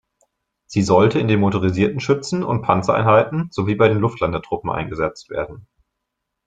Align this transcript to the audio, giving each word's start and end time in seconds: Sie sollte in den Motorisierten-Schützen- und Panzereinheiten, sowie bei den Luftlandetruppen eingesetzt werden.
Sie 0.65 0.81
sollte 0.81 1.19
in 1.19 1.27
den 1.27 1.39
Motorisierten-Schützen- 1.41 2.43
und 2.43 2.63
Panzereinheiten, 2.63 3.49
sowie 3.51 3.75
bei 3.75 3.87
den 3.87 3.99
Luftlandetruppen 3.99 4.71
eingesetzt 4.71 5.29
werden. 5.29 5.67